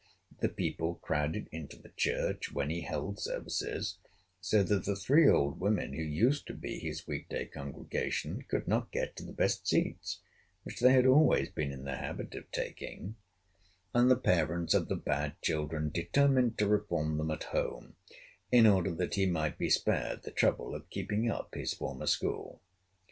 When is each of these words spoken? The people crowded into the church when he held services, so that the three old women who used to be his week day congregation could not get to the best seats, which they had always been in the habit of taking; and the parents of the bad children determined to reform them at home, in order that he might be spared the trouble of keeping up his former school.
The 0.39 0.49
people 0.49 0.95
crowded 0.95 1.47
into 1.51 1.77
the 1.77 1.91
church 1.95 2.51
when 2.51 2.71
he 2.71 2.81
held 2.81 3.19
services, 3.19 3.99
so 4.39 4.63
that 4.63 4.85
the 4.85 4.95
three 4.95 5.29
old 5.29 5.59
women 5.59 5.93
who 5.93 6.01
used 6.01 6.47
to 6.47 6.55
be 6.55 6.79
his 6.79 7.05
week 7.05 7.29
day 7.29 7.45
congregation 7.45 8.41
could 8.49 8.67
not 8.67 8.91
get 8.91 9.15
to 9.17 9.23
the 9.23 9.31
best 9.31 9.67
seats, 9.67 10.21
which 10.63 10.79
they 10.79 10.93
had 10.93 11.05
always 11.05 11.49
been 11.51 11.71
in 11.71 11.83
the 11.83 11.97
habit 11.97 12.33
of 12.33 12.49
taking; 12.51 13.15
and 13.93 14.09
the 14.09 14.15
parents 14.17 14.73
of 14.73 14.87
the 14.87 14.95
bad 14.95 15.39
children 15.43 15.91
determined 15.91 16.57
to 16.57 16.65
reform 16.67 17.19
them 17.19 17.29
at 17.29 17.43
home, 17.43 17.93
in 18.51 18.65
order 18.65 18.89
that 18.91 19.13
he 19.13 19.27
might 19.27 19.59
be 19.59 19.69
spared 19.69 20.23
the 20.23 20.31
trouble 20.31 20.73
of 20.73 20.89
keeping 20.89 21.29
up 21.29 21.53
his 21.53 21.75
former 21.75 22.07
school. 22.07 22.59